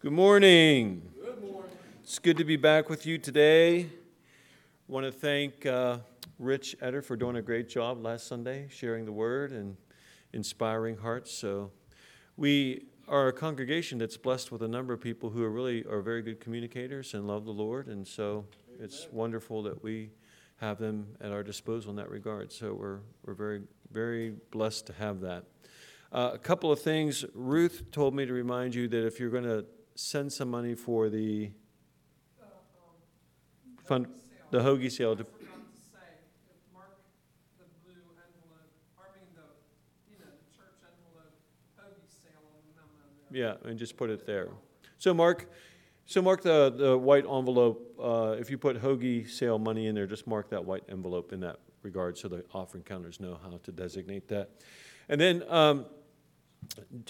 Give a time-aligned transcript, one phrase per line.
[0.00, 1.02] Good morning.
[1.20, 1.72] Good morning.
[2.04, 3.80] It's good to be back with you today.
[3.80, 3.86] I
[4.86, 5.98] Want to thank uh,
[6.38, 9.76] Rich Etter for doing a great job last Sunday, sharing the word and
[10.32, 11.32] inspiring hearts.
[11.32, 11.72] So,
[12.36, 16.00] we are a congregation that's blessed with a number of people who are really are
[16.00, 18.84] very good communicators and love the Lord, and so Amen.
[18.84, 20.10] it's wonderful that we
[20.58, 22.52] have them at our disposal in that regard.
[22.52, 25.42] So we're we're very very blessed to have that.
[26.12, 27.24] Uh, a couple of things.
[27.34, 29.66] Ruth told me to remind you that if you're going to
[29.98, 31.50] send some money for the
[33.84, 34.06] fund,
[34.52, 35.16] the hoagie sale.
[35.16, 35.26] To,
[43.30, 44.48] Yeah, and just put it there.
[44.98, 45.50] So Mark,
[46.06, 50.06] so mark the, the white envelope, uh, if you put hoagie sale money in there,
[50.06, 53.72] just mark that white envelope in that regard so the offering counters know how to
[53.72, 54.50] designate that.
[55.08, 55.86] And then, um,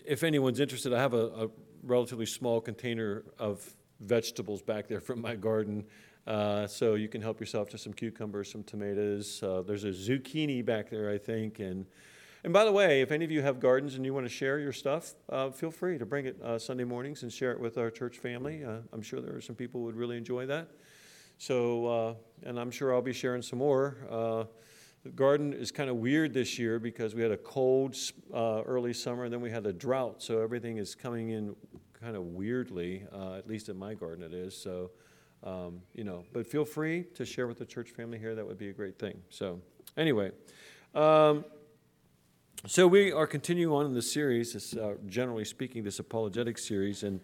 [0.05, 1.49] if anyone's interested, I have a, a
[1.83, 5.85] relatively small container of vegetables back there from my garden.
[6.27, 9.43] Uh, so you can help yourself to some cucumbers, some tomatoes.
[9.43, 11.59] Uh, there's a zucchini back there, I think.
[11.59, 11.87] And,
[12.45, 14.59] and by the way, if any of you have gardens and you want to share
[14.59, 17.79] your stuff, uh, feel free to bring it uh, Sunday mornings and share it with
[17.79, 18.63] our church family.
[18.63, 20.69] Uh, I'm sure there are some people who would really enjoy that.
[21.39, 24.49] So, uh, and I'm sure I'll be sharing some more.
[25.05, 27.97] The garden is kind of weird this year because we had a cold
[28.35, 30.23] uh, early summer and then we had a drought.
[30.23, 31.55] So everything is coming in
[32.01, 34.57] kind of weirdly, uh, at least in my garden it is.
[34.57, 34.91] So,
[35.45, 38.35] um, you know, but feel free to share with the church family here.
[38.35, 39.23] That would be a great thing.
[39.31, 39.61] So,
[39.97, 40.33] anyway.
[40.95, 41.45] Um,
[42.67, 47.05] so we are continuing on in this series, this, uh, generally speaking, this apologetic series,
[47.05, 47.21] and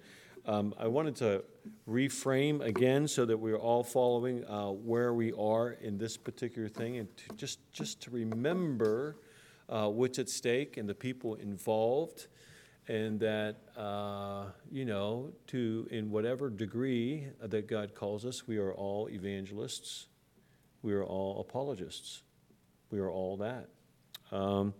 [0.46, 1.44] um, I wanted to
[1.88, 6.98] reframe again so that we're all following uh, where we are in this particular thing
[6.98, 9.16] and to just, just to remember
[9.68, 12.26] uh, what's at stake and the people involved
[12.88, 18.74] and that uh, you know to in whatever degree that god calls us we are
[18.74, 20.06] all evangelists.
[20.82, 22.22] We are all apologists.
[22.90, 23.68] We are all that.
[24.30, 24.74] Um,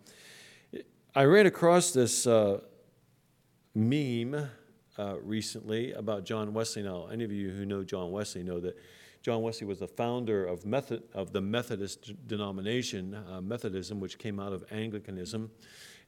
[1.15, 2.61] i ran across this uh,
[3.75, 4.51] meme
[4.99, 6.82] uh, recently about John Wesley.
[6.82, 8.77] Now, any of you who know John Wesley know that
[9.22, 14.38] John Wesley was the founder of, Method, of the Methodist denomination, uh, Methodism, which came
[14.38, 15.50] out of Anglicanism.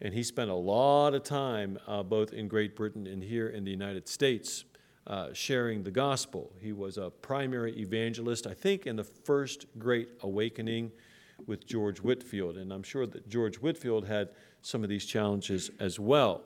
[0.02, 3.64] And he spent a lot of time uh, both in Great Britain and here in
[3.64, 4.66] the United States
[5.06, 6.52] uh, sharing the gospel.
[6.60, 10.92] He was a primary evangelist, I think, in the first Great Awakening
[11.46, 12.58] with George Whitefield.
[12.58, 14.30] And I'm sure that George Whitefield had
[14.62, 16.42] some of these challenges as well.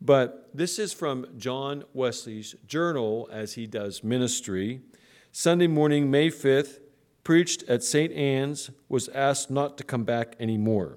[0.00, 4.80] But this is from John Wesley's journal as he does ministry.
[5.30, 6.80] Sunday morning, May 5th,
[7.22, 8.12] preached at St.
[8.12, 10.96] Anne's, was asked not to come back anymore.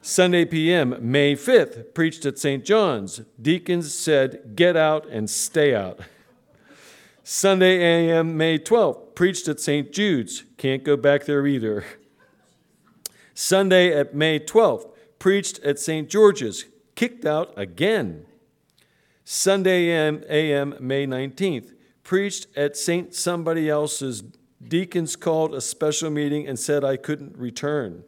[0.00, 2.64] Sunday PM, May 5th, preached at St.
[2.64, 3.22] John's.
[3.40, 6.00] Deacons said, Get out and stay out.
[7.22, 9.92] Sunday AM, May 12th, preached at St.
[9.92, 10.44] Jude's.
[10.58, 11.84] Can't go back there either.
[13.32, 16.08] Sunday at May 12th, preached at St.
[16.08, 18.26] George's kicked out again.
[19.24, 21.72] Sunday AM, May 19th,
[22.02, 23.14] preached at St.
[23.14, 24.22] Somebody Else's.
[24.66, 28.04] Deacons called a special meeting and said I couldn't return.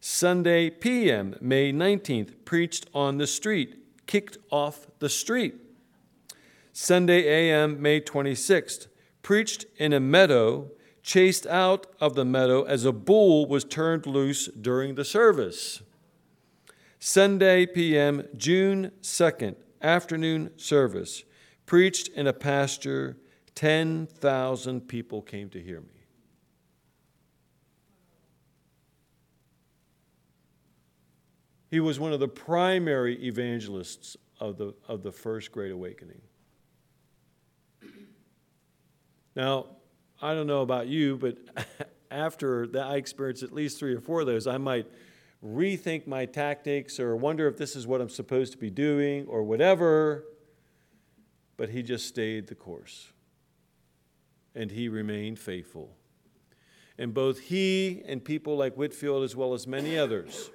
[0.00, 5.54] Sunday PM, May 19th, preached on the street, kicked off the street.
[6.72, 8.86] Sunday AM, May 26th,
[9.22, 10.70] preached in a meadow,
[11.02, 15.82] chased out of the meadow as a bull was turned loose during the service.
[17.02, 21.24] Sunday PM, June 2nd, afternoon service.
[21.64, 23.16] Preached in a pasture.
[23.54, 25.88] 10,000 people came to hear me.
[31.70, 36.20] He was one of the primary evangelists of the, of the First Great Awakening.
[39.34, 39.66] Now,
[40.20, 41.38] I don't know about you, but
[42.10, 44.46] after that, I experienced at least three or four of those.
[44.46, 44.86] I might
[45.44, 49.42] rethink my tactics or wonder if this is what I'm supposed to be doing or
[49.42, 50.24] whatever.
[51.56, 53.12] But he just stayed the course.
[54.54, 55.96] And he remained faithful.
[56.98, 60.50] And both he and people like Whitefield, as well as many others,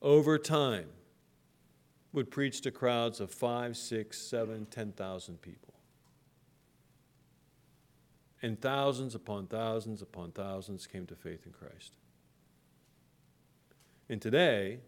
[0.00, 0.86] over time
[2.12, 5.74] would preach to crowds of five, six, seven, ten thousand people.
[8.40, 11.94] And thousands upon thousands upon thousands came to faith in Christ.
[14.08, 14.80] And today,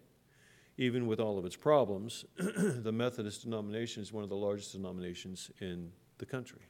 [0.78, 5.50] even with all of its problems, the Methodist denomination is one of the largest denominations
[5.60, 6.62] in the country.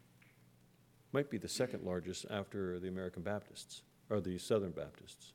[1.13, 5.33] Might be the second largest after the American Baptists or the Southern Baptists.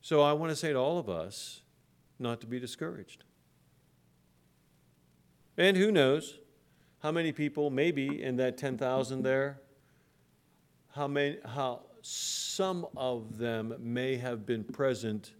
[0.00, 1.62] So I want to say to all of us
[2.18, 3.24] not to be discouraged.
[5.58, 6.38] And who knows
[7.00, 9.60] how many people, maybe in that 10,000 there,
[10.94, 15.32] how, many, how some of them may have been present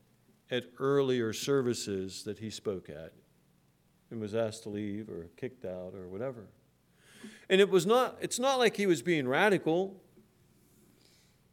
[0.51, 3.13] at earlier services that he spoke at
[4.11, 6.49] and was asked to leave or kicked out or whatever.
[7.49, 10.03] And it was not, it's not like he was being radical.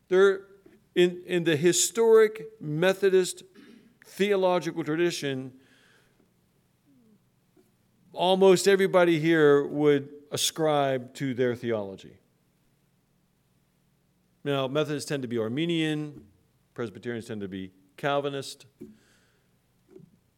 [0.08, 0.42] There,
[0.96, 3.44] in, in the historic Methodist
[4.08, 5.54] theological tradition,
[8.14, 12.18] almost everybody here would ascribe to their theology.
[14.44, 16.22] Now, Methodists tend to be Arminian,
[16.74, 18.66] Presbyterians tend to be Calvinist.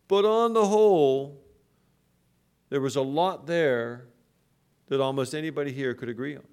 [0.07, 1.41] But on the whole,
[2.69, 4.05] there was a lot there
[4.87, 6.43] that almost anybody here could agree on.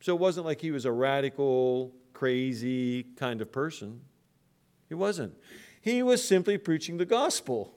[0.00, 4.00] So it wasn't like he was a radical, crazy kind of person.
[4.88, 5.34] He wasn't.
[5.80, 7.74] He was simply preaching the gospel,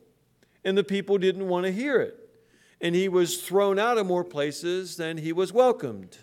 [0.64, 2.18] and the people didn't want to hear it.
[2.82, 6.18] And he was thrown out of more places than he was welcomed.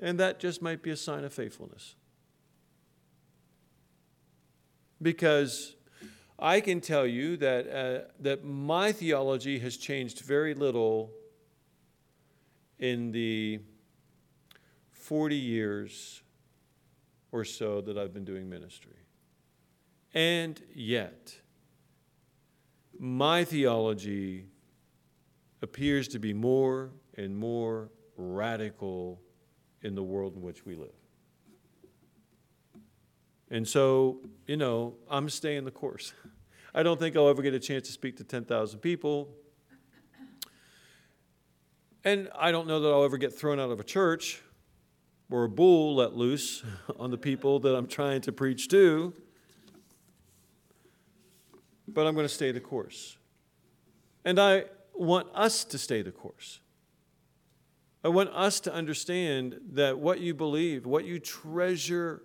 [0.00, 1.94] And that just might be a sign of faithfulness.
[5.00, 5.76] Because
[6.38, 11.12] I can tell you that, uh, that my theology has changed very little
[12.78, 13.60] in the
[14.92, 16.22] 40 years
[17.30, 18.96] or so that I've been doing ministry.
[20.14, 21.34] And yet,
[22.98, 24.46] my theology
[25.62, 29.20] appears to be more and more radical
[29.82, 30.88] in the world in which we live.
[33.50, 36.12] And so, you know, I'm staying the course.
[36.74, 39.28] I don't think I'll ever get a chance to speak to 10,000 people.
[42.04, 44.40] And I don't know that I'll ever get thrown out of a church
[45.30, 46.62] or a bull let loose
[46.98, 49.12] on the people that I'm trying to preach to.
[51.88, 53.18] But I'm going to stay the course.
[54.24, 56.60] And I want us to stay the course.
[58.02, 62.22] I want us to understand that what you believe, what you treasure,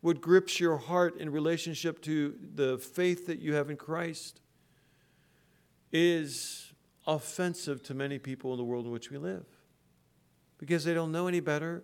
[0.00, 4.40] what grips your heart in relationship to the faith that you have in Christ
[5.90, 6.72] is
[7.06, 9.44] offensive to many people in the world in which we live
[10.58, 11.82] because they don't know any better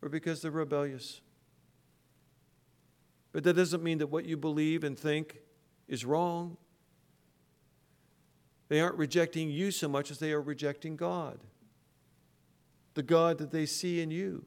[0.00, 1.20] or because they're rebellious.
[3.32, 5.40] But that doesn't mean that what you believe and think
[5.86, 6.56] is wrong.
[8.68, 11.38] They aren't rejecting you so much as they are rejecting God,
[12.94, 14.44] the God that they see in you.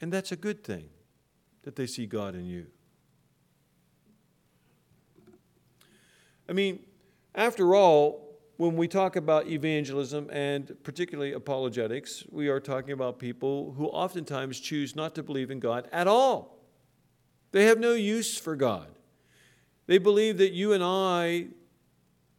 [0.00, 0.90] And that's a good thing
[1.62, 2.66] that they see God in you.
[6.48, 6.80] I mean,
[7.34, 13.72] after all, when we talk about evangelism and particularly apologetics, we are talking about people
[13.76, 16.58] who oftentimes choose not to believe in God at all.
[17.52, 18.88] They have no use for God.
[19.86, 21.48] They believe that you and I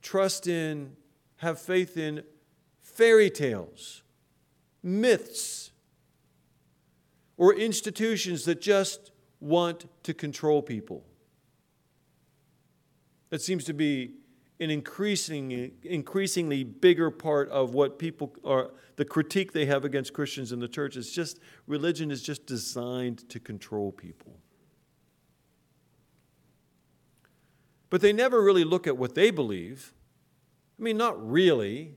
[0.01, 0.95] trust in,
[1.37, 2.23] have faith in
[2.81, 4.03] fairy tales,
[4.83, 5.71] myths,
[7.37, 11.05] or institutions that just want to control people.
[13.29, 14.15] That seems to be
[14.59, 20.51] an increasingly, increasingly bigger part of what people are, the critique they have against Christians
[20.51, 24.37] in the church is just religion is just designed to control people.
[27.89, 29.93] But they never really look at what they believe.
[30.79, 31.95] I mean, not really.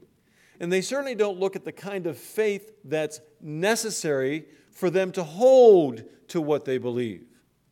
[0.58, 5.22] And they certainly don't look at the kind of faith that's necessary for them to
[5.22, 7.24] hold to what they believe.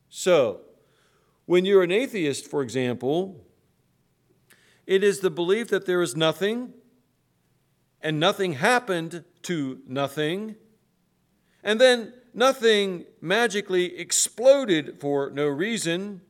[0.09, 0.63] So,
[1.47, 3.45] when you're an atheist, for example,
[4.87, 6.75] it is the belief that there is nothing
[8.03, 10.57] and nothing happened to nothing,
[11.63, 16.23] and then nothing magically exploded for no reason,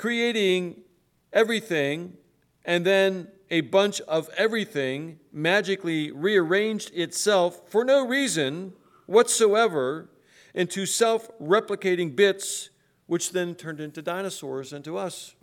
[0.00, 0.80] creating
[1.30, 2.16] everything,
[2.64, 8.72] and then a bunch of everything magically rearranged itself for no reason
[9.04, 10.08] whatsoever
[10.54, 12.70] into self replicating bits,
[13.08, 15.34] which then turned into dinosaurs and to us.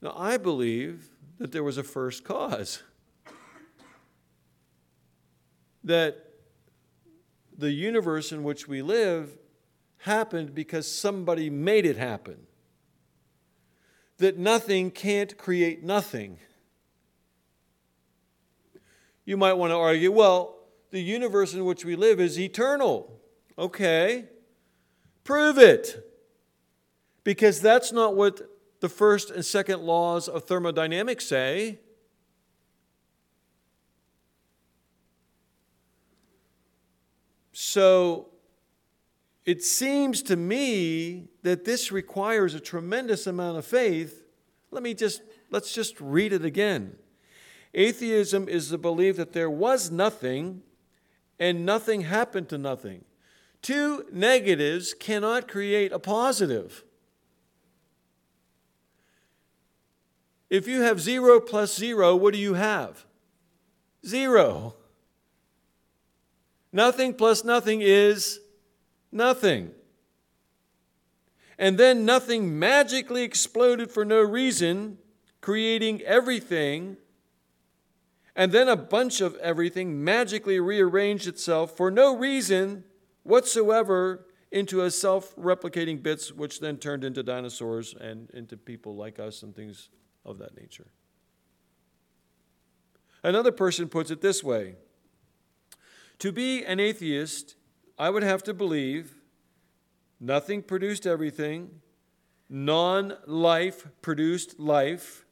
[0.00, 2.84] Now, I believe that there was a first cause.
[5.82, 6.33] That
[7.56, 9.36] the universe in which we live
[9.98, 12.46] happened because somebody made it happen.
[14.18, 16.38] That nothing can't create nothing.
[19.24, 20.56] You might want to argue, well,
[20.90, 23.18] the universe in which we live is eternal.
[23.58, 24.26] Okay,
[25.24, 26.10] prove it.
[27.24, 28.42] Because that's not what
[28.80, 31.78] the first and second laws of thermodynamics say.
[37.54, 38.30] So
[39.44, 44.24] it seems to me that this requires a tremendous amount of faith.
[44.72, 46.96] Let me just let's just read it again.
[47.72, 50.62] Atheism is the belief that there was nothing
[51.38, 53.04] and nothing happened to nothing.
[53.62, 56.82] Two negatives cannot create a positive.
[60.50, 63.06] If you have zero plus zero, what do you have?
[64.04, 64.74] Zero.
[66.74, 68.40] Nothing plus nothing is
[69.12, 69.70] nothing.
[71.56, 74.98] And then nothing magically exploded for no reason,
[75.40, 76.96] creating everything.
[78.34, 82.82] And then a bunch of everything magically rearranged itself for no reason
[83.22, 89.20] whatsoever into a self replicating bits, which then turned into dinosaurs and into people like
[89.20, 89.90] us and things
[90.24, 90.88] of that nature.
[93.22, 94.74] Another person puts it this way
[96.18, 97.56] To be an atheist,
[97.98, 99.14] I would have to believe
[100.20, 101.80] nothing produced everything,
[102.48, 105.24] non life produced life,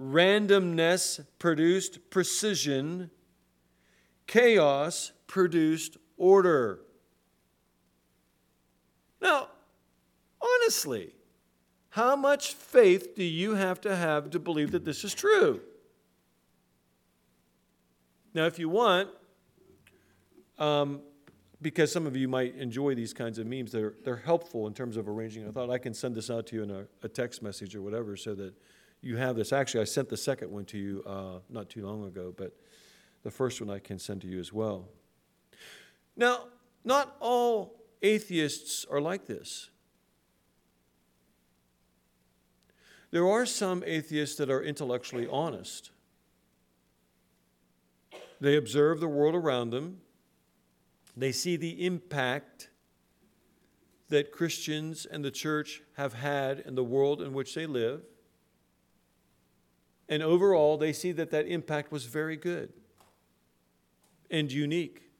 [0.00, 3.10] randomness produced precision,
[4.26, 6.80] chaos produced order.
[9.20, 9.48] Now,
[10.40, 11.14] honestly,
[11.90, 15.60] how much faith do you have to have to believe that this is true?
[18.34, 19.10] Now, if you want,
[20.58, 21.00] um,
[21.62, 24.96] because some of you might enjoy these kinds of memes, they're, they're helpful in terms
[24.96, 25.70] of arranging a thought.
[25.70, 28.34] I can send this out to you in a, a text message or whatever so
[28.34, 28.54] that
[29.00, 29.52] you have this.
[29.52, 32.56] Actually, I sent the second one to you uh, not too long ago, but
[33.22, 34.88] the first one I can send to you as well.
[36.16, 36.44] Now,
[36.84, 39.70] not all atheists are like this.
[43.10, 45.92] There are some atheists that are intellectually honest.
[48.40, 50.00] They observe the world around them,
[51.16, 52.70] they see the impact
[54.08, 58.02] that Christians and the church have had in the world in which they live.
[60.08, 62.72] And overall, they see that that impact was very good
[64.30, 65.10] and unique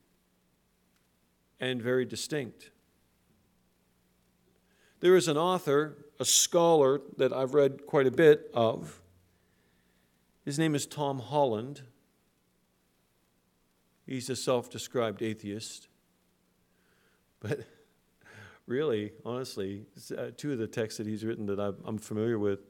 [1.61, 2.71] and very distinct.
[5.01, 9.01] There is an author, a scholar that I've read quite a bit of.
[10.45, 11.83] His name is Tom Holland.
[14.07, 15.89] He's a self described atheist.
[17.41, 17.61] But
[18.67, 22.61] really, honestly, uh, two of the texts that he's written that I'm familiar with,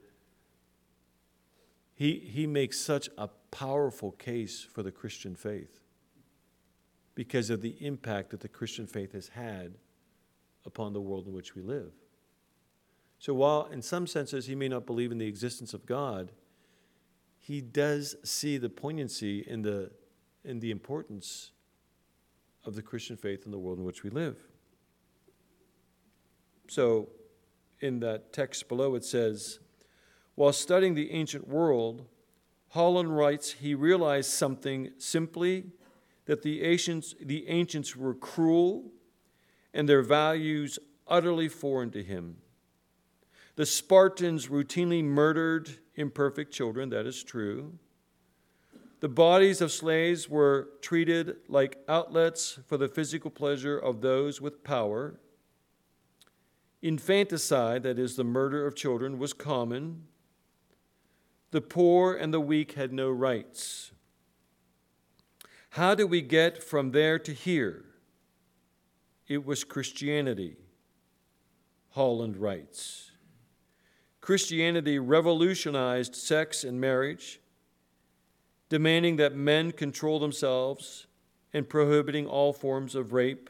[1.95, 5.81] he, he makes such a powerful case for the Christian faith
[7.14, 9.75] because of the impact that the Christian faith has had
[10.67, 11.93] upon the world in which we live.
[13.19, 16.33] So, while in some senses he may not believe in the existence of God,
[17.38, 19.93] he does see the poignancy in the,
[20.45, 21.53] in the importance
[22.65, 24.37] of the Christian faith in the world in which we live.
[26.69, 27.09] So,
[27.81, 29.59] in that text below, it says,
[30.35, 32.07] While studying the ancient world,
[32.71, 35.67] Holland writes he realized something simply
[36.27, 38.91] that the ancients, the ancients were cruel
[39.73, 42.37] and their values utterly foreign to him.
[43.57, 47.79] The Spartans routinely murdered imperfect children, that is true.
[49.05, 54.65] The bodies of slaves were treated like outlets for the physical pleasure of those with
[54.65, 55.21] power.
[56.81, 60.05] Infanticide, that is, the murder of children, was common.
[61.51, 63.93] The poor and the weak had no rights.
[65.69, 67.85] How do we get from there to here?
[69.29, 70.57] It was Christianity,
[71.91, 73.11] Holland writes.
[74.23, 77.43] Christianity revolutionized sex and marriage,
[78.75, 81.07] demanding that men control themselves
[81.52, 83.49] and prohibiting all forms of rape.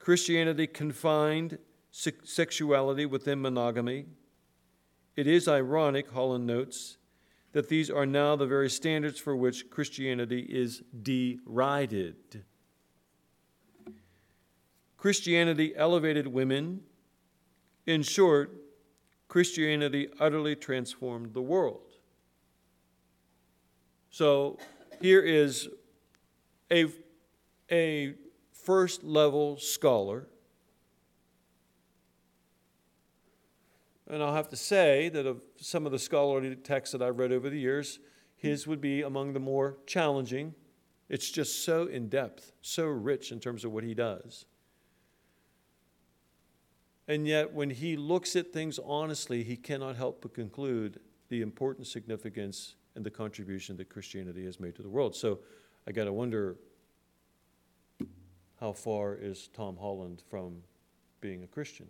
[0.00, 1.56] Christianity confined
[1.92, 4.06] sexuality within monogamy.
[5.14, 6.96] It is ironic, Holland notes,
[7.52, 12.42] that these are now the very standards for which Christianity is derided.
[14.96, 16.80] Christianity elevated women.
[17.86, 18.50] In short,
[19.28, 21.91] Christianity utterly transformed the world.
[24.12, 24.58] So
[25.00, 25.70] here is
[26.70, 26.84] a,
[27.70, 28.12] a
[28.52, 30.28] first level scholar.
[34.06, 37.32] And I'll have to say that of some of the scholarly texts that I've read
[37.32, 38.00] over the years,
[38.36, 40.54] his would be among the more challenging.
[41.08, 44.44] It's just so in depth, so rich in terms of what he does.
[47.08, 51.00] And yet, when he looks at things honestly, he cannot help but conclude
[51.30, 55.14] the important significance and the contribution that Christianity has made to the world.
[55.14, 55.40] So
[55.86, 56.56] I got to wonder
[58.60, 60.62] how far is Tom Holland from
[61.20, 61.88] being a Christian?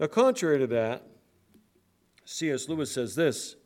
[0.00, 1.04] Now, contrary to that,
[2.24, 2.68] C.S.
[2.68, 3.56] Lewis says this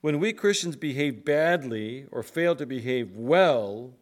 [0.00, 3.94] When we Christians behave badly or fail to behave well,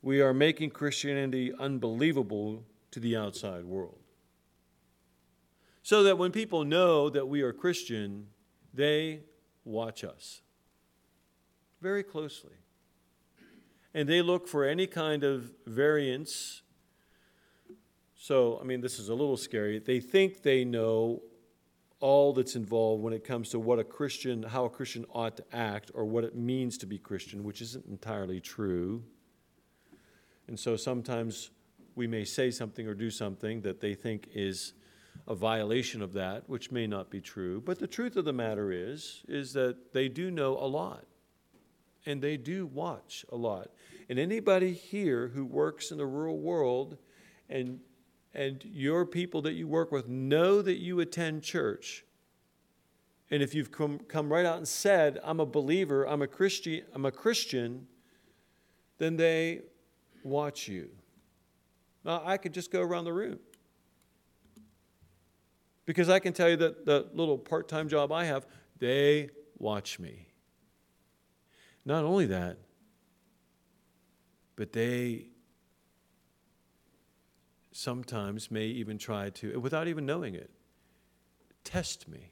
[0.00, 2.62] we are making Christianity unbelievable
[2.92, 4.03] to the outside world.
[5.84, 8.28] So that when people know that we are Christian,
[8.72, 9.20] they
[9.66, 10.40] watch us
[11.82, 12.54] very closely.
[13.92, 16.62] And they look for any kind of variance.
[18.16, 19.78] So, I mean, this is a little scary.
[19.78, 21.20] They think they know
[22.00, 25.44] all that's involved when it comes to what a Christian, how a Christian ought to
[25.52, 29.04] act, or what it means to be Christian, which isn't entirely true.
[30.48, 31.50] And so sometimes
[31.94, 34.72] we may say something or do something that they think is
[35.26, 37.60] a violation of that, which may not be true.
[37.60, 41.06] But the truth of the matter is, is that they do know a lot.
[42.06, 43.70] And they do watch a lot.
[44.10, 46.98] And anybody here who works in the rural world
[47.48, 47.80] and
[48.34, 52.04] and your people that you work with know that you attend church.
[53.30, 56.82] And if you've come, come right out and said, I'm a believer, I'm a Christian,
[56.92, 57.86] I'm a Christian,
[58.98, 59.62] then they
[60.24, 60.90] watch you.
[62.04, 63.38] Now, I could just go around the room.
[65.86, 68.46] Because I can tell you that the little part time job I have,
[68.78, 70.28] they watch me.
[71.84, 72.58] Not only that,
[74.56, 75.26] but they
[77.72, 80.50] sometimes may even try to, without even knowing it,
[81.64, 82.30] test me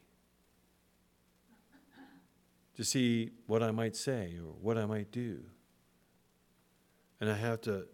[2.76, 5.40] to see what I might say or what I might do.
[7.20, 7.86] And I have to,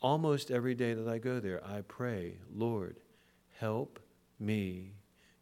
[0.00, 3.00] almost every day that I go there, I pray, Lord,
[3.58, 3.98] help
[4.38, 4.92] me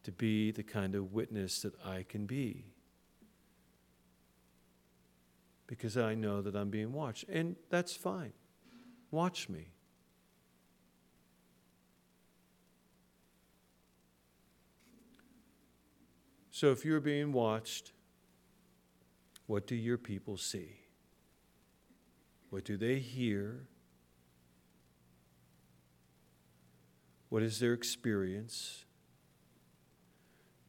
[0.02, 2.66] to be the kind of witness that I can be.
[5.66, 7.24] Because I know that I'm being watched.
[7.28, 8.32] And that's fine.
[9.10, 9.68] Watch me.
[16.50, 17.92] So if you're being watched,
[19.46, 20.80] what do your people see?
[22.50, 23.66] What do they hear?
[27.34, 28.84] What is their experience?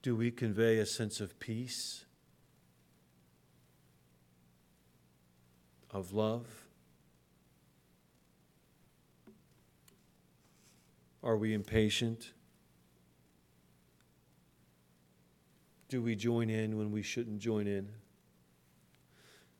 [0.02, 2.06] Do we convey a sense of peace,
[5.92, 6.48] of love?
[11.22, 12.32] Are we impatient?
[15.88, 17.90] Do we join in when we shouldn't join in?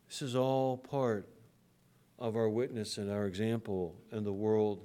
[0.08, 1.28] This is all part
[2.18, 4.82] of our witness and our example, and the world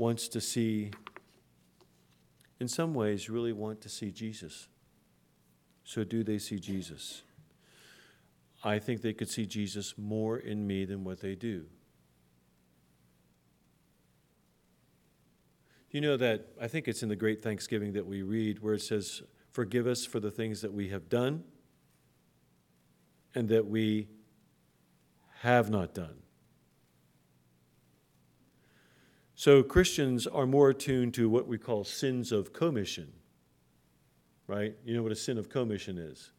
[0.00, 0.90] wants to see,
[2.58, 4.66] in some ways, really want to see Jesus.
[5.84, 7.20] So, do they see Jesus?
[8.64, 11.66] I think they could see Jesus more in me than what they do.
[15.90, 18.82] You know that, I think it's in the Great Thanksgiving that we read, where it
[18.82, 21.44] says, Forgive us for the things that we have done
[23.34, 24.08] and that we
[25.40, 26.22] have not done.
[29.40, 33.10] So Christians are more attuned to what we call sins of commission,
[34.46, 34.74] right?
[34.84, 36.32] You know what a sin of commission is.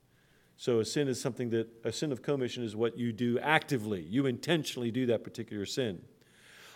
[0.55, 4.03] So a sin is something that, a sin of commission is what you do actively.
[4.03, 6.03] You intentionally do that particular sin.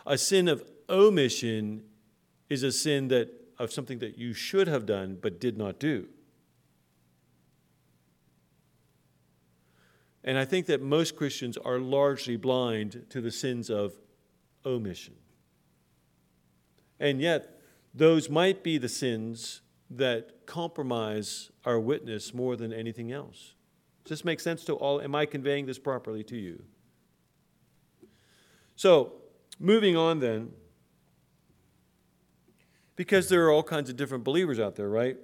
[0.08, 1.84] A sin of omission
[2.50, 6.08] is a sin that, of something that you should have done but did not do.
[10.24, 13.94] And I think that most Christians are largely blind to the sins of
[14.66, 15.14] omission.
[17.00, 17.60] And yet,
[17.94, 23.54] those might be the sins that compromise our witness more than anything else.
[24.04, 25.02] Does this make sense to all?
[25.02, 26.64] Am I conveying this properly to you?
[28.76, 29.14] So,
[29.60, 30.52] moving on then,
[32.96, 35.18] because there are all kinds of different believers out there, right?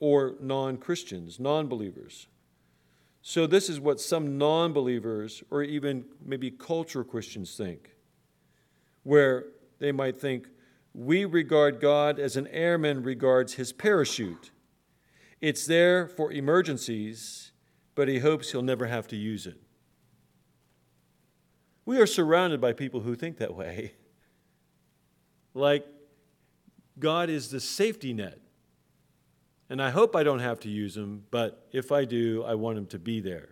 [0.00, 2.26] Or non Christians, non believers.
[3.22, 7.90] So, this is what some non believers or even maybe cultural Christians think,
[9.02, 9.46] where
[9.78, 10.48] they might think,
[10.94, 14.50] we regard God as an airman regards his parachute.
[15.40, 17.52] It's there for emergencies,
[17.94, 19.60] but he hopes he'll never have to use it.
[21.84, 23.94] We are surrounded by people who think that way.
[25.54, 25.86] Like,
[26.98, 28.38] God is the safety net.
[29.68, 32.78] And I hope I don't have to use him, but if I do, I want
[32.78, 33.50] him to be there.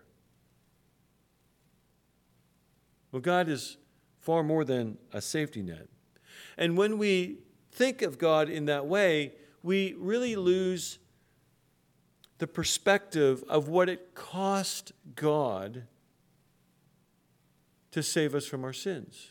[3.12, 3.76] Well, God is
[4.18, 5.88] far more than a safety net.
[6.60, 7.38] And when we
[7.72, 10.98] think of God in that way, we really lose
[12.36, 15.84] the perspective of what it cost God
[17.92, 19.30] to save us from our sins.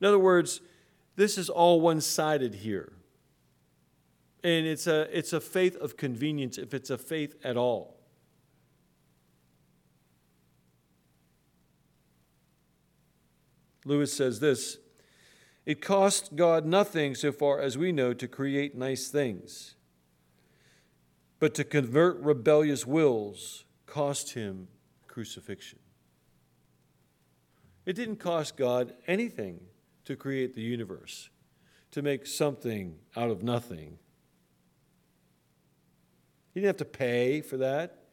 [0.00, 0.60] In other words,
[1.16, 2.92] this is all one sided here.
[4.44, 7.96] And it's a, it's a faith of convenience if it's a faith at all.
[13.84, 14.78] Lewis says this
[15.66, 19.74] It cost God nothing, so far as we know, to create nice things.
[21.40, 24.68] But to convert rebellious wills cost him
[25.08, 25.80] crucifixion.
[27.84, 29.60] It didn't cost God anything
[30.04, 31.30] to create the universe,
[31.90, 33.98] to make something out of nothing.
[36.54, 38.04] He didn't have to pay for that.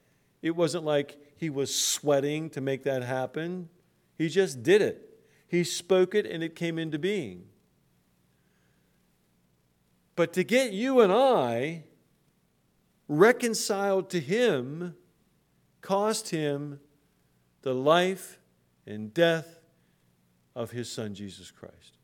[0.42, 3.70] It wasn't like he was sweating to make that happen.
[4.18, 5.13] He just did it.
[5.54, 7.44] He spoke it and it came into being.
[10.16, 11.84] But to get you and I
[13.08, 14.96] reconciled to Him
[15.82, 16.80] cost Him
[17.62, 18.40] the life
[18.88, 19.60] and death
[20.56, 22.00] of His Son, Jesus Christ.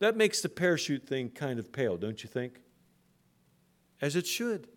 [0.00, 2.60] That makes the parachute thing kind of pale, don't you think?
[4.02, 4.68] As it should.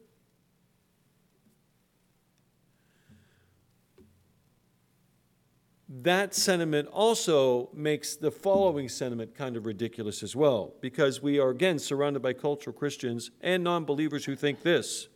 [6.02, 11.50] That sentiment also makes the following sentiment kind of ridiculous as well, because we are
[11.50, 15.08] again surrounded by cultural Christians and non believers who think this.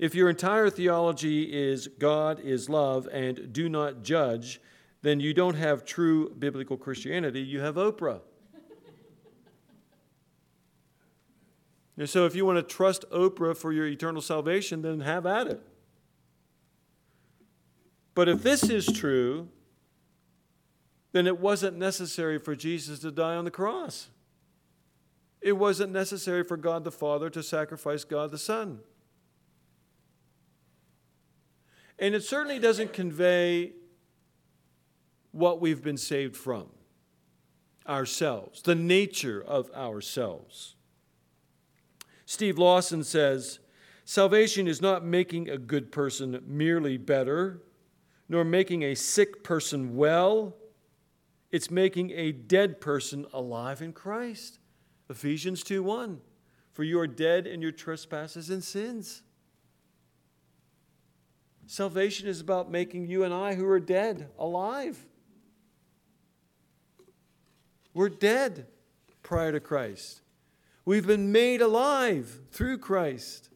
[0.00, 4.60] If your entire theology is God is love and do not judge,
[5.02, 8.22] then you don't have true biblical Christianity, you have Oprah.
[11.96, 15.46] and so if you want to trust Oprah for your eternal salvation, then have at
[15.46, 15.62] it.
[18.14, 19.48] But if this is true,
[21.12, 24.08] then it wasn't necessary for Jesus to die on the cross.
[25.40, 28.80] It wasn't necessary for God the Father to sacrifice God the Son.
[31.98, 33.72] And it certainly doesn't convey
[35.32, 36.66] what we've been saved from
[37.86, 40.76] ourselves, the nature of ourselves.
[42.24, 43.58] Steve Lawson says
[44.04, 47.62] salvation is not making a good person merely better,
[48.28, 50.54] nor making a sick person well
[51.50, 54.58] it's making a dead person alive in Christ.
[55.08, 56.20] Ephesians 2 1.
[56.72, 59.22] For you are dead in your trespasses and sins.
[61.66, 65.06] Salvation is about making you and I, who are dead, alive.
[67.94, 68.66] We're dead
[69.22, 70.22] prior to Christ.
[70.84, 73.50] We've been made alive through Christ.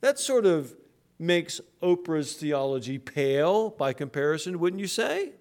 [0.00, 0.74] That sort of
[1.18, 5.32] makes Oprah's theology pale by comparison, wouldn't you say?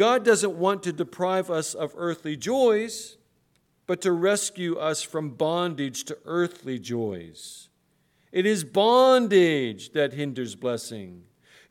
[0.00, 3.18] God doesn't want to deprive us of earthly joys,
[3.86, 7.68] but to rescue us from bondage to earthly joys.
[8.32, 11.24] It is bondage that hinders blessing.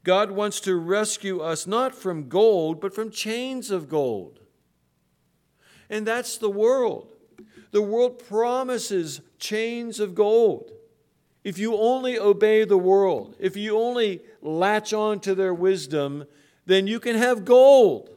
[0.03, 4.41] God wants to rescue us not from gold, but from chains of gold.
[5.89, 7.07] And that's the world.
[7.71, 10.71] The world promises chains of gold.
[11.43, 16.25] If you only obey the world, if you only latch on to their wisdom,
[16.69, 18.09] then you can have gold.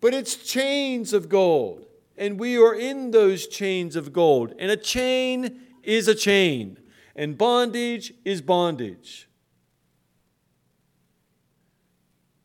[0.00, 1.86] But it's chains of gold.
[2.16, 4.52] And we are in those chains of gold.
[4.58, 6.78] And a chain is a chain.
[7.14, 9.28] And bondage is bondage.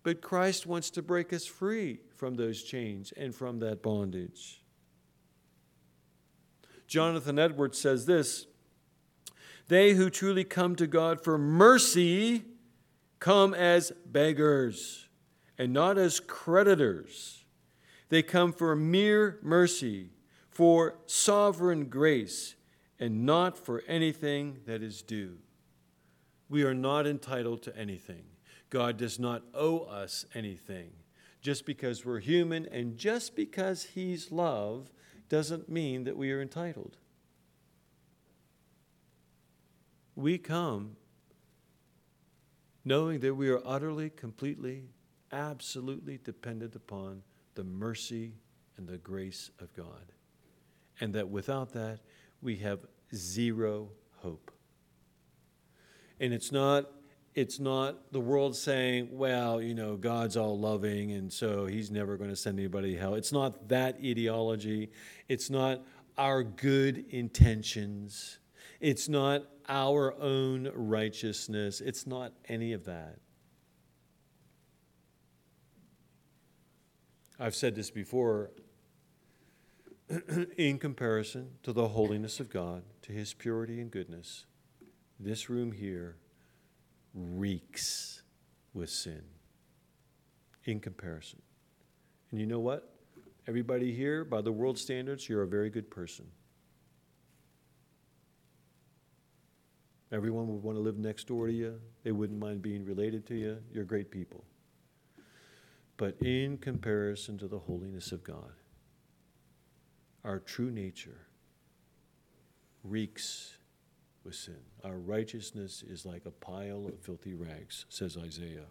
[0.04, 4.62] But Christ wants to break us free from those chains and from that bondage.
[6.86, 8.46] Jonathan Edwards says this
[9.70, 12.44] They who truly come to God for mercy
[13.24, 15.08] come as beggars
[15.58, 17.46] and not as creditors.
[18.10, 20.10] They come for mere mercy,
[20.50, 22.56] for sovereign grace,
[23.00, 25.38] and not for anything that is due.
[26.50, 28.26] We are not entitled to anything.
[28.70, 30.92] God does not owe us anything.
[31.42, 34.92] Just because we're human and just because He's love
[35.30, 36.98] doesn't mean that we are entitled.
[40.14, 40.98] We come
[42.86, 44.84] knowing that we are utterly, completely,
[45.32, 47.24] absolutely dependent upon
[47.56, 48.34] the mercy
[48.78, 50.12] and the grace of God.
[51.00, 52.00] And that without that,
[52.42, 54.52] we have zero hope.
[56.20, 56.90] And it's not
[57.36, 62.16] it's not the world saying, well, you know, God's all loving and so he's never
[62.16, 63.16] going to send anybody to hell.
[63.16, 64.92] It's not that ideology.
[65.28, 65.82] It's not
[66.16, 68.38] our good intentions.
[68.80, 71.82] It's not our own righteousness.
[71.82, 73.20] It's not any of that.
[77.40, 78.52] I've said this before
[80.58, 84.46] in comparison to the holiness of God, to his purity and goodness,
[85.20, 86.18] this room here
[87.14, 88.22] reeks
[88.74, 89.24] with sin
[90.66, 91.42] in comparison.
[92.32, 92.90] And you know what?
[93.48, 96.26] Everybody here, by the world standards, you're a very good person.
[100.14, 101.82] Everyone would want to live next door to you.
[102.04, 103.58] They wouldn't mind being related to you.
[103.74, 104.44] You're great people.
[105.98, 108.52] But in comparison to the holiness of God,
[110.24, 111.26] our true nature
[112.84, 113.58] reeks
[114.24, 114.60] with sin.
[114.84, 118.68] Our righteousness is like a pile of filthy rags, says Isaiah.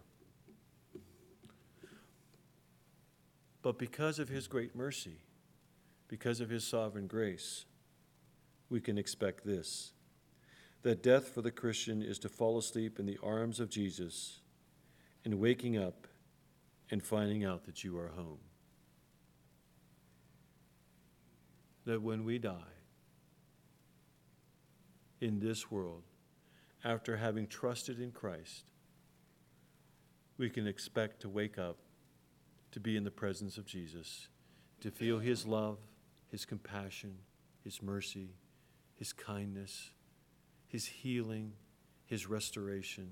[3.61, 5.17] But because of his great mercy,
[6.07, 7.65] because of his sovereign grace,
[8.69, 9.92] we can expect this
[10.83, 14.41] that death for the Christian is to fall asleep in the arms of Jesus
[15.25, 16.07] and waking up
[16.91, 18.39] and finding out that you are home.
[21.85, 22.51] That when we die
[25.21, 26.03] in this world,
[26.83, 28.71] after having trusted in Christ,
[30.37, 31.77] we can expect to wake up
[32.71, 34.27] to be in the presence of Jesus,
[34.81, 35.77] to feel His love,
[36.29, 37.19] His compassion,
[37.63, 38.31] His mercy,
[38.95, 39.91] His kindness,
[40.73, 41.53] His healing,
[42.07, 43.11] His restoration,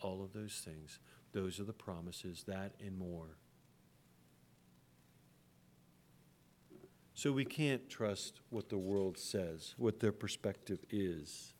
[0.00, 0.98] all of those things.
[1.30, 3.38] Those are the promises, that and more.
[7.14, 11.54] So we can't trust what the world says, what their perspective is.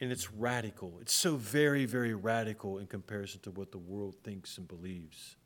[0.00, 0.96] And it's radical.
[1.02, 5.36] It's so very, very radical in comparison to what the world thinks and believes.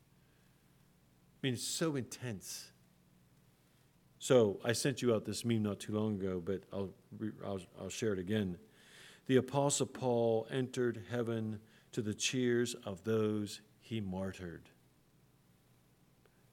[1.42, 2.70] I mean, it's so intense.
[4.20, 6.90] So I sent you out this meme not too long ago, but I'll,
[7.44, 8.58] I'll, I'll share it again.
[9.26, 11.58] The Apostle Paul entered heaven
[11.92, 14.68] to the cheers of those he martyred.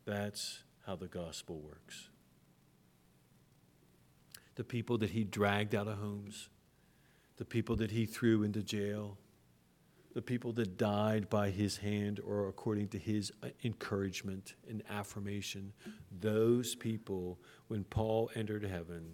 [0.06, 2.10] That's how the gospel works.
[4.56, 6.50] The people that he dragged out of homes
[7.38, 9.18] the people that he threw into jail,
[10.18, 15.72] the people that died by his hand or according to his uh, encouragement and affirmation,
[16.22, 19.14] those people, when Paul entered heaven,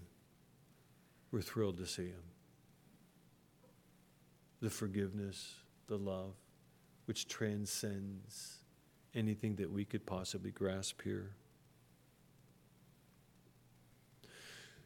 [1.30, 2.24] were thrilled to see him.
[4.62, 5.56] The forgiveness,
[5.88, 6.36] the love,
[7.04, 8.60] which transcends
[9.14, 11.36] anything that we could possibly grasp here.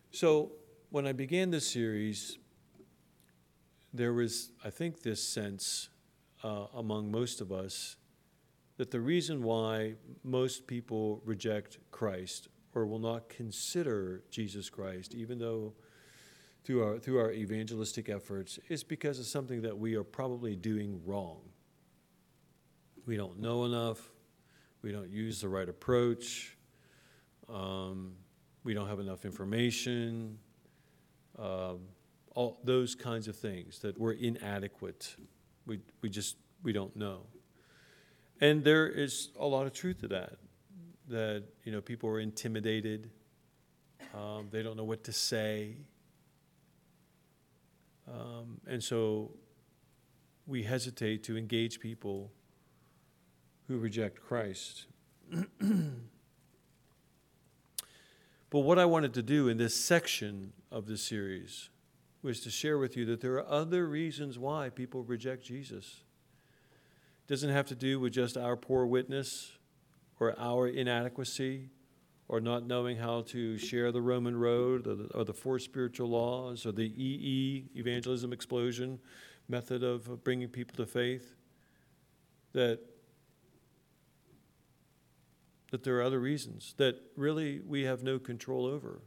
[0.09, 0.53] So,
[0.89, 2.39] when I began this series,
[3.93, 5.89] there was, I think, this sense
[6.47, 7.97] uh, among most of us
[8.77, 15.39] that the reason why most people reject Christ or will not consider Jesus Christ, even
[15.39, 15.73] though
[16.63, 21.01] through our, through our evangelistic efforts, is because of something that we are probably doing
[21.05, 21.41] wrong.
[23.05, 24.09] We don't know enough,
[24.81, 26.55] we don't use the right approach,
[27.49, 28.13] um,
[28.63, 30.37] we don't have enough information.
[31.37, 31.79] Um,
[32.35, 35.15] all those kinds of things that we're inadequate.
[35.67, 37.19] We, we just, we don't know.
[38.41, 40.37] And there is a lot of truth to that,
[41.09, 43.11] that, you know, people are intimidated.
[44.15, 45.75] Um, they don't know what to say.
[48.07, 49.31] Um, and so
[50.45, 52.31] we hesitate to engage people
[53.67, 54.85] who reject Christ.
[55.31, 55.41] but
[58.49, 61.69] what I wanted to do in this section of this series
[62.27, 66.03] was to share with you that there are other reasons why people reject Jesus.
[67.25, 69.53] It doesn't have to do with just our poor witness
[70.19, 71.69] or our inadequacy
[72.27, 76.09] or not knowing how to share the Roman road or the, or the four spiritual
[76.09, 78.99] laws or the EE, evangelism explosion
[79.47, 81.33] method of bringing people to faith.
[82.51, 82.81] That
[85.71, 89.01] that there are other reasons that really we have no control over.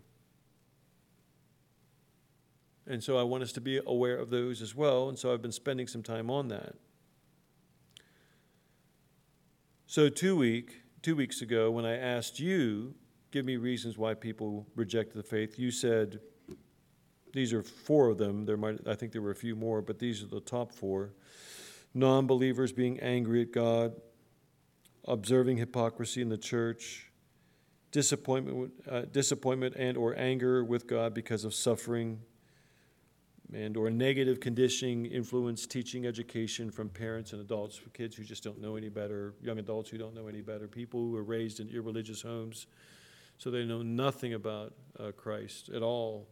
[2.91, 5.09] And so I want us to be aware of those as well.
[5.09, 6.75] And so I've been spending some time on that.
[9.87, 12.95] So two week, two weeks ago, when I asked you,
[13.31, 16.19] give me reasons why people reject the faith, you said
[17.33, 18.45] these are four of them.
[18.45, 21.15] There might I think there were a few more, but these are the top four.
[21.95, 23.93] Non-believers being angry at God,
[25.07, 27.11] observing hypocrisy in the church,
[27.93, 32.21] disappointment, uh, disappointment and or anger with God because of suffering,
[33.55, 38.45] and or negative conditioning influence teaching education from parents and adults for kids who just
[38.45, 41.61] don't know any better young adults who don't know any better people who are raised
[41.61, 42.67] in irreligious homes
[43.39, 46.29] so they know nothing about uh, christ at all.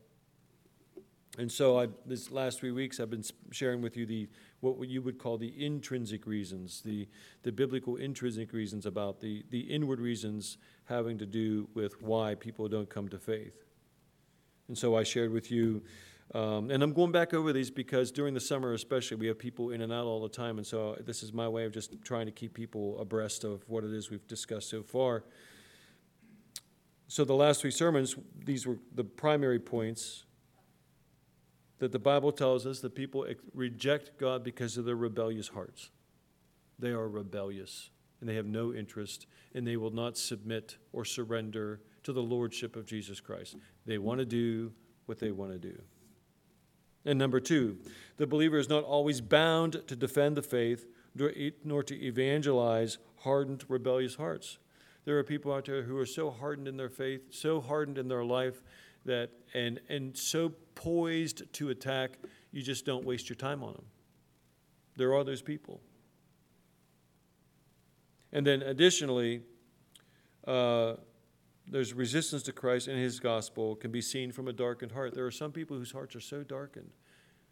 [1.38, 4.28] And so I, this last three weeks i've been sharing with you the
[4.60, 7.08] what you would call the intrinsic reasons the,
[7.44, 12.66] the biblical intrinsic reasons about the, the inward reasons having to do with why people
[12.66, 13.64] don't come to faith.
[14.68, 15.82] And so i shared with you
[16.34, 19.70] Um, and I'm going back over these because during the summer, especially, we have people
[19.70, 20.58] in and out all the time.
[20.58, 23.82] And so this is my way of just trying to keep people abreast of what
[23.82, 25.24] it is we've discussed so far.
[27.06, 30.24] So the last three sermons, these were the primary points
[31.78, 35.90] that the Bible tells us that people reject God because of their rebellious hearts.
[36.78, 41.80] They are rebellious and they have no interest and they will not submit or surrender
[42.02, 43.56] to the lordship of Jesus Christ.
[43.86, 44.72] They want to do
[45.06, 45.80] what they want to do.
[47.08, 47.78] And number two,
[48.18, 50.86] the believer is not always bound to defend the faith
[51.64, 54.58] nor to evangelize hardened, rebellious hearts.
[55.06, 58.08] There are people out there who are so hardened in their faith, so hardened in
[58.08, 58.62] their life,
[59.06, 62.18] that and and so poised to attack,
[62.52, 63.86] you just don't waste your time on them.
[64.98, 65.80] There are those people.
[68.32, 69.40] And then additionally,
[70.46, 70.96] uh,
[71.70, 75.14] there's resistance to Christ and his gospel can be seen from a darkened heart.
[75.14, 76.90] There are some people whose hearts are so darkened.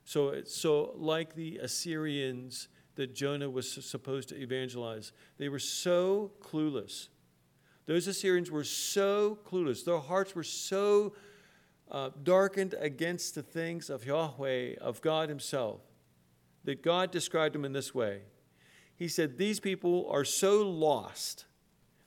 [0.05, 7.09] So, so like the Assyrians that Jonah was supposed to evangelize, they were so clueless.
[7.87, 9.85] Those Assyrians were so clueless.
[9.85, 11.15] Their hearts were so
[11.91, 15.81] uh, darkened against the things of Yahweh, of God Himself,
[16.65, 18.23] that God described them in this way.
[18.97, 21.45] He said, These people are so lost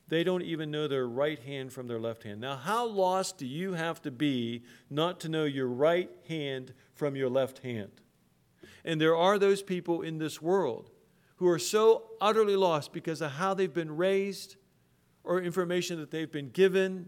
[0.09, 2.41] they don't even know their right hand from their left hand.
[2.41, 7.15] Now, how lost do you have to be not to know your right hand from
[7.15, 7.91] your left hand?
[8.83, 10.89] And there are those people in this world
[11.35, 14.55] who are so utterly lost because of how they've been raised
[15.23, 17.07] or information that they've been given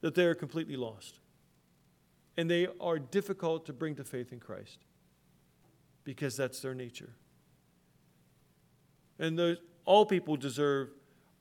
[0.00, 1.20] that they are completely lost.
[2.36, 4.78] And they are difficult to bring to faith in Christ
[6.02, 7.14] because that's their nature.
[9.18, 10.90] And those, all people deserve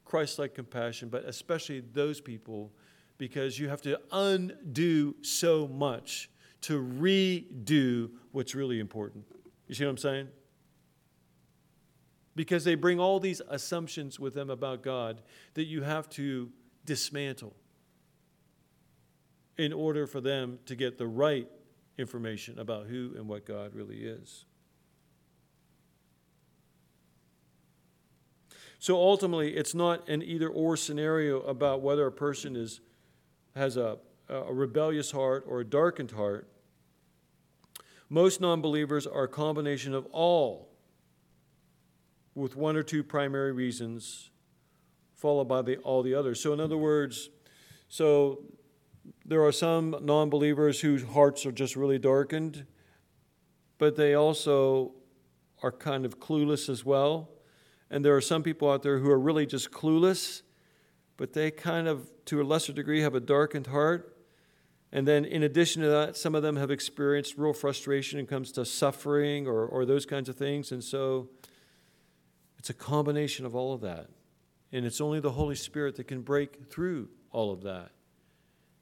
[0.06, 2.72] Christ like compassion, but especially those people,
[3.18, 6.30] because you have to undo so much
[6.62, 9.26] to redo what's really important.
[9.68, 10.28] You see what I'm saying?
[12.36, 15.22] Because they bring all these assumptions with them about God
[15.54, 16.52] that you have to
[16.86, 17.56] dismantle
[19.58, 21.48] in order for them to get the right
[21.98, 24.46] information about who and what God really is.
[28.80, 32.82] So ultimately, it's not an either or scenario about whether a person is,
[33.56, 33.98] has a,
[34.30, 36.48] a rebellious heart or a darkened heart.
[38.10, 40.70] Most non believers are a combination of all,
[42.36, 44.30] with one or two primary reasons,
[45.16, 46.42] followed by the, all the others.
[46.42, 47.30] So, in other words,
[47.88, 48.44] so
[49.26, 52.66] there are some non believers whose hearts are just really darkened,
[53.78, 54.94] but they also
[55.64, 57.30] are kind of clueless as well.
[57.90, 60.42] And there are some people out there who are really just clueless,
[61.18, 64.18] but they kind of, to a lesser degree, have a darkened heart.
[64.92, 68.30] And then, in addition to that, some of them have experienced real frustration when it
[68.30, 70.72] comes to suffering or, or those kinds of things.
[70.72, 71.30] And so,
[72.58, 74.08] it's a combination of all of that.
[74.72, 77.92] And it's only the Holy Spirit that can break through all of that.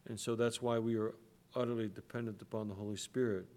[0.07, 1.15] And so, that's why we are
[1.55, 3.47] utterly dependent upon the Holy Spirit.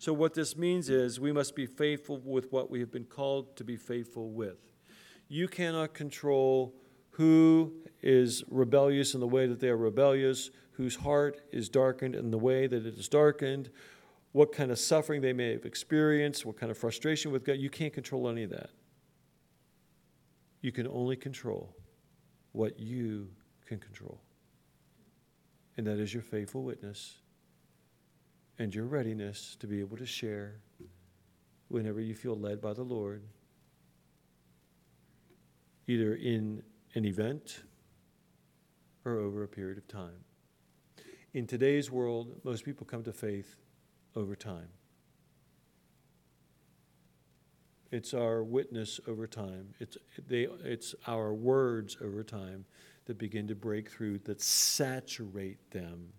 [0.00, 3.54] So, what this means is we must be faithful with what we have been called
[3.56, 4.56] to be faithful with.
[5.28, 6.74] You cannot control
[7.10, 12.30] who is rebellious in the way that they are rebellious, whose heart is darkened in
[12.30, 13.68] the way that it is darkened,
[14.32, 17.58] what kind of suffering they may have experienced, what kind of frustration with God.
[17.58, 18.70] You can't control any of that.
[20.62, 21.76] You can only control
[22.52, 23.28] what you
[23.66, 24.18] can control.
[25.76, 27.19] And that is your faithful witness
[28.60, 30.60] and your readiness to be able to share
[31.68, 33.22] whenever you feel led by the Lord,
[35.86, 36.62] either in
[36.94, 37.62] an event
[39.06, 40.24] or over a period of time.
[41.32, 43.56] In today's world, most people come to faith
[44.14, 44.68] over time.
[47.90, 49.72] It's our witness over time.
[49.80, 49.96] It's,
[50.28, 52.66] they, it's our words over time
[53.06, 56.12] that begin to break through, that saturate them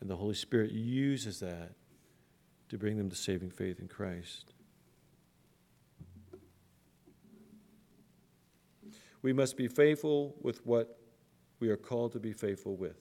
[0.00, 1.72] and the Holy Spirit uses that
[2.68, 4.52] to bring them to saving faith in Christ.
[9.22, 10.98] We must be faithful with what
[11.60, 12.98] we are called to be faithful with,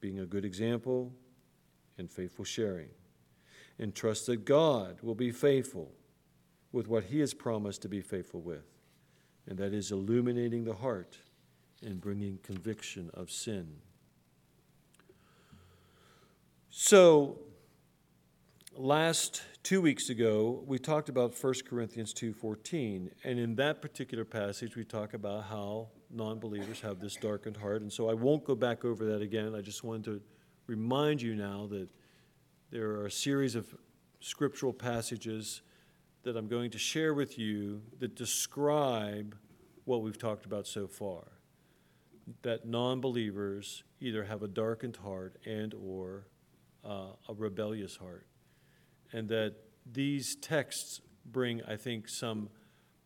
[0.00, 1.12] being a good example
[1.96, 2.88] and faithful sharing,
[3.78, 5.92] and trust that God will be faithful
[6.72, 8.66] with what He has promised to be faithful with,
[9.46, 11.16] and that is illuminating the heart
[11.82, 13.76] and bringing conviction of sin.
[16.76, 17.38] So,
[18.76, 24.74] last two weeks ago, we talked about 1 Corinthians 2.14, and in that particular passage,
[24.74, 28.84] we talk about how non-believers have this darkened heart, and so I won't go back
[28.84, 29.54] over that again.
[29.54, 30.20] I just wanted to
[30.66, 31.88] remind you now that,
[32.72, 33.72] there are a series of
[34.18, 35.62] scriptural passages
[36.24, 39.36] that I'm going to share with you that describe
[39.84, 41.22] what we've talked about so far.
[42.42, 46.26] That non-believers either have a darkened heart and or
[46.84, 48.26] uh, a rebellious heart.
[49.12, 49.54] And that
[49.90, 52.50] these texts bring, I think, some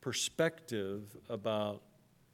[0.01, 1.83] perspective about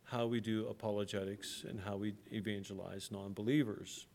[0.05, 4.07] how we do apologetics and how we evangelize non believers.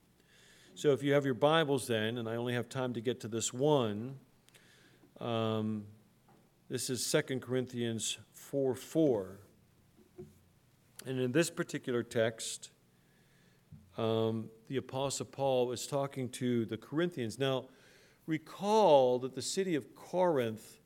[0.75, 3.27] So if you have your Bibles then, and I only have time to get to
[3.27, 4.15] this one,
[5.19, 5.85] um,
[6.69, 9.39] this is 2 Corinthians 4 4.
[11.05, 12.69] And in this particular text,
[13.97, 17.39] um, the Apostle Paul is talking to the Corinthians.
[17.39, 17.65] Now,
[18.27, 20.79] recall that the city of Corinth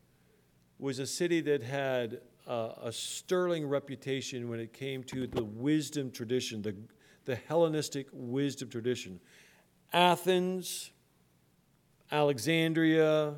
[0.80, 6.12] was a city that had uh, a sterling reputation when it came to the wisdom
[6.12, 6.74] tradition, the,
[7.26, 9.20] the Hellenistic wisdom tradition.
[9.92, 10.92] Athens,
[12.10, 13.36] Alexandria,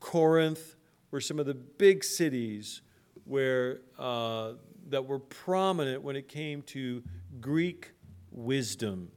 [0.00, 0.74] Corinth
[1.12, 2.82] were some of the big cities
[3.24, 4.54] where, uh,
[4.88, 7.04] that were prominent when it came to
[7.40, 7.92] Greek
[8.32, 9.12] wisdom.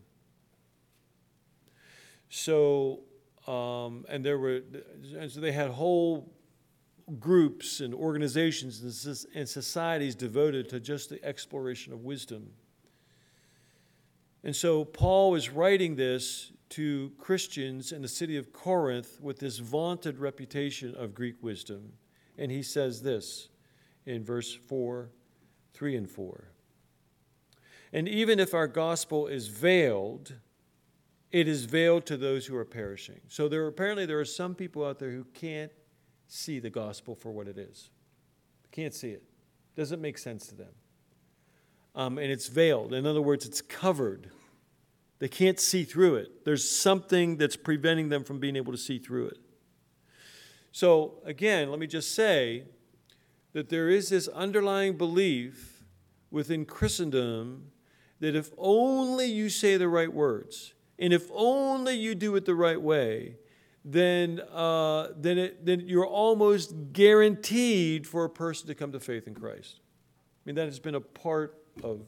[2.30, 3.02] So,
[3.48, 4.62] um, and there were,
[5.18, 6.32] and so they had whole
[7.20, 12.52] groups and organizations and societies devoted to just the exploration of wisdom.
[14.44, 19.58] And so Paul is writing this to Christians in the city of Corinth with this
[19.58, 21.94] vaunted reputation of Greek wisdom.
[22.38, 23.50] And he says this
[24.06, 25.10] in verse 4,
[25.74, 26.52] 3 and 4.
[27.92, 30.36] And even if our gospel is veiled,
[31.32, 33.22] it is veiled to those who are perishing.
[33.28, 35.72] So there apparently there are some people out there who can't
[36.28, 37.90] see the gospel for what it is.
[38.72, 39.24] Can't see it.
[39.76, 40.72] Doesn't make sense to them.
[41.96, 42.94] Um, and it's veiled.
[42.94, 44.30] In other words, it's covered.
[45.20, 46.46] They can't see through it.
[46.46, 49.38] There's something that's preventing them from being able to see through it.
[50.72, 52.64] So, again, let me just say
[53.54, 55.84] that there is this underlying belief
[56.32, 57.72] within Christendom
[58.20, 62.56] that if only you say the right words, and if only you do it the
[62.56, 63.36] right way,
[63.86, 69.26] then, uh, then, it, then you're almost guaranteed for a person to come to faith
[69.26, 69.80] in Christ.
[69.80, 72.02] I mean, that has been a part of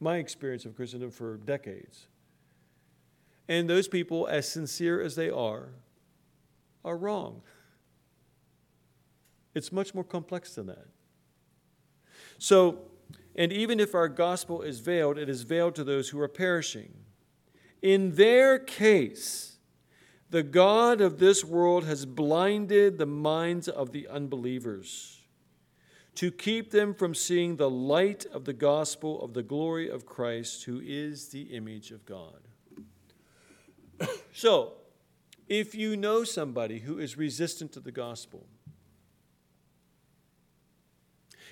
[0.00, 2.06] my experience of Christendom for decades.
[3.48, 5.68] And those people, as sincere as they are,
[6.84, 7.42] are wrong.
[9.54, 10.86] It's much more complex than that.
[12.38, 12.78] So,
[13.34, 16.92] and even if our gospel is veiled, it is veiled to those who are perishing.
[17.82, 19.58] In their case,
[20.30, 25.22] the God of this world has blinded the minds of the unbelievers
[26.16, 30.64] to keep them from seeing the light of the gospel of the glory of Christ,
[30.64, 32.40] who is the image of God.
[34.32, 34.74] so,
[35.46, 38.46] if you know somebody who is resistant to the gospel,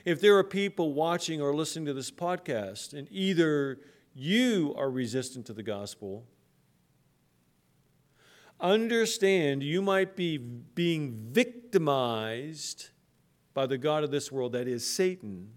[0.05, 3.79] if there are people watching or listening to this podcast and either
[4.15, 6.25] you are resistant to the gospel
[8.61, 12.91] understand you might be being victimized
[13.53, 15.51] by the God of this world, that is Satan,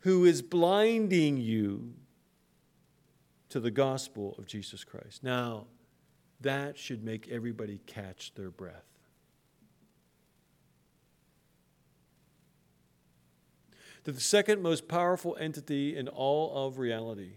[0.00, 1.94] who is blinding you
[3.50, 5.22] to the gospel of Jesus Christ.
[5.22, 5.66] Now,
[6.40, 8.91] that should make everybody catch their breath.
[14.04, 17.34] That the second most powerful entity in all of reality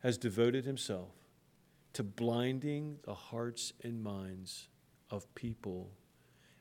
[0.00, 1.10] has devoted himself
[1.94, 4.68] to blinding the hearts and minds
[5.10, 5.90] of people,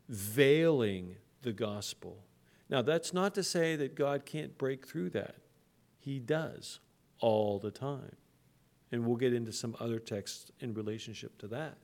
[0.08, 2.24] veiling the gospel.
[2.70, 5.36] Now, that's not to say that God can't break through that.
[6.00, 6.80] He does
[7.20, 8.16] all the time.
[8.92, 11.78] And we'll get into some other texts in relationship to that.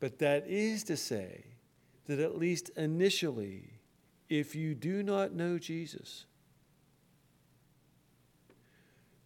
[0.00, 1.44] But that is to say
[2.06, 3.73] that at least initially,
[4.28, 6.26] if you do not know Jesus,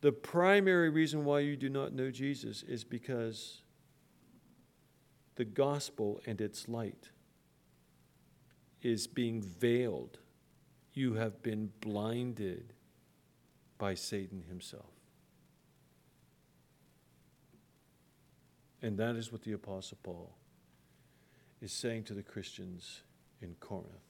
[0.01, 3.62] the primary reason why you do not know Jesus is because
[5.36, 7.11] the gospel and its light
[8.82, 10.18] is being veiled.
[10.92, 12.72] You have been blinded
[13.76, 14.90] by Satan himself.
[18.82, 20.32] And that is what the Apostle Paul
[21.61, 23.03] is saying to the Christians
[23.42, 24.07] in Corinth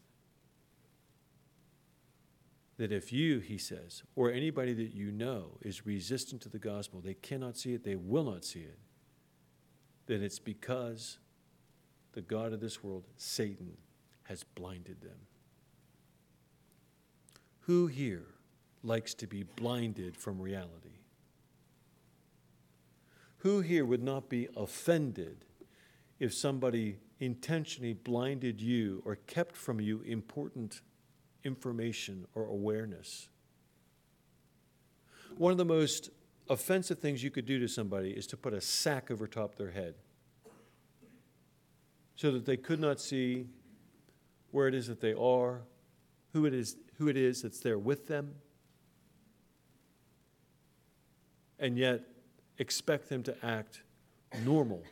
[2.79, 7.01] that if you, he says, or anybody that you know is resistant to the gospel,
[7.01, 8.79] they cannot see it, they will not see it,
[10.07, 11.19] then it's because
[12.13, 13.77] the God of this world, Satan,
[14.23, 15.19] has blinded them.
[17.61, 18.27] Who here
[18.83, 21.01] likes to be blinded from reality?
[23.39, 25.45] Who here would not be offended
[26.19, 30.81] if somebody intentionally blinded you or kept from you important
[31.49, 33.29] information or awareness?
[35.37, 36.11] One of the most
[36.49, 39.73] offensive things you could do to somebody is to put a sack over top their
[39.73, 39.95] head
[42.15, 43.47] so that they could not see
[44.51, 45.63] where it is that they are,
[46.33, 48.35] who it is, who it is that's there with them,
[51.59, 52.03] and yet
[52.59, 53.83] expect them to act
[54.45, 54.83] normal.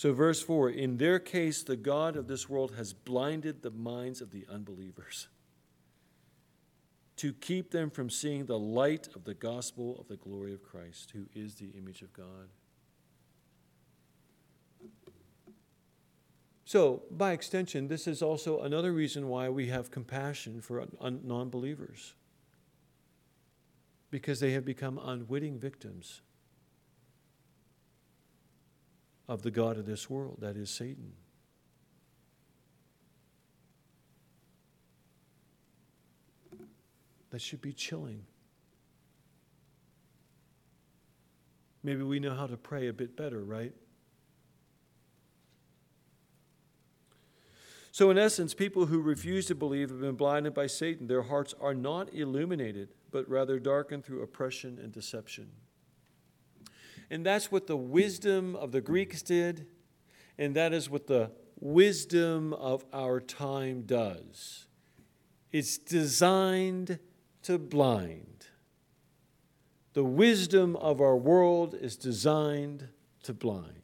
[0.00, 4.22] So, verse 4 In their case, the God of this world has blinded the minds
[4.22, 5.28] of the unbelievers
[7.16, 11.10] to keep them from seeing the light of the gospel of the glory of Christ,
[11.10, 12.48] who is the image of God.
[16.64, 22.14] So, by extension, this is also another reason why we have compassion for non believers.
[24.10, 26.22] Because they have become unwitting victims
[29.30, 31.12] of the God of this world, that is Satan.
[37.30, 38.24] That should be chilling.
[41.84, 43.72] Maybe we know how to pray a bit better, right?
[47.92, 51.06] So, in essence, people who refuse to believe have been blinded by Satan.
[51.06, 55.50] Their hearts are not illuminated, but rather darkened through oppression and deception.
[57.10, 59.66] And that's what the wisdom of the Greeks did,
[60.38, 64.66] and that is what the wisdom of our time does.
[65.50, 67.00] It's designed
[67.42, 68.46] to blind.
[69.92, 72.88] The wisdom of our world is designed
[73.24, 73.82] to blind.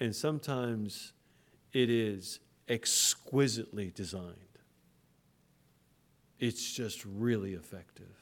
[0.00, 1.12] And sometimes
[1.72, 4.34] it is exquisitely designed.
[6.38, 8.17] It's just really effective.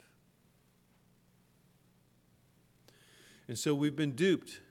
[3.47, 4.61] And so we've been duped.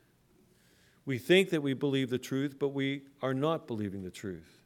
[1.05, 4.65] We think that we believe the truth, but we are not believing the truth.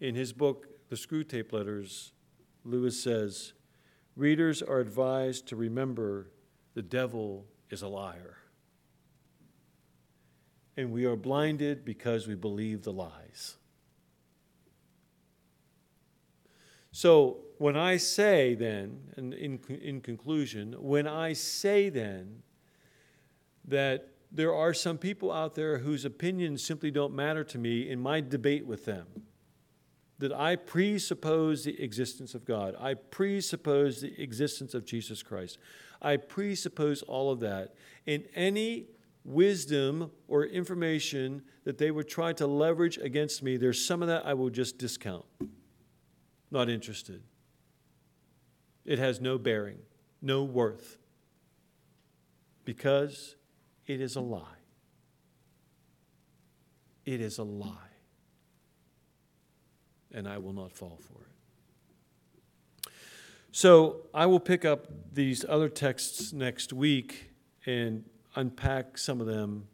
[0.00, 2.12] In his book, The Screwtape Letters,
[2.64, 3.52] Lewis says,
[4.16, 6.30] Readers are advised to remember
[6.74, 8.38] the devil is a liar
[10.76, 13.56] and we are blinded because we believe the lies.
[16.92, 22.42] So, when I say then, and in, in conclusion, when I say then
[23.64, 28.00] that there are some people out there whose opinions simply don't matter to me in
[28.00, 29.06] my debate with them,
[30.18, 35.58] that I presuppose the existence of God, I presuppose the existence of Jesus Christ,
[36.00, 38.86] I presuppose all of that, in any
[39.24, 44.26] wisdom or information that they would try to leverage against me, there's some of that
[44.26, 45.24] I will just discount.
[46.50, 47.22] Not interested.
[48.84, 49.78] It has no bearing,
[50.20, 50.98] no worth,
[52.64, 53.36] because
[53.86, 54.58] it is a lie.
[57.04, 57.76] It is a lie.
[60.12, 62.92] And I will not fall for it.
[63.50, 67.30] So I will pick up these other texts next week
[67.66, 68.04] and
[68.34, 69.68] unpack some of them.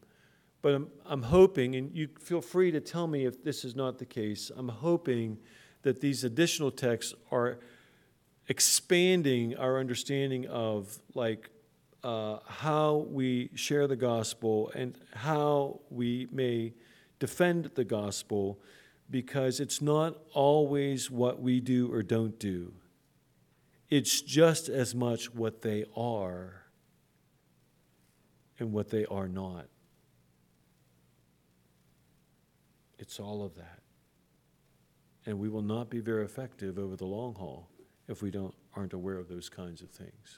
[0.62, 3.98] But I'm, I'm hoping, and you feel free to tell me if this is not
[3.98, 5.38] the case, I'm hoping
[5.82, 7.61] that these additional texts are
[8.49, 11.51] expanding our understanding of like
[12.03, 16.72] uh, how we share the gospel and how we may
[17.18, 18.59] defend the gospel
[19.11, 22.72] because it's not always what we do or don't do.
[23.90, 26.62] It's just as much what they are
[28.59, 29.66] and what they are not.
[32.99, 33.80] It's all of that.
[35.26, 37.68] And we will not be very effective over the long haul
[38.09, 40.36] if we don't, aren't aware of those kinds of things.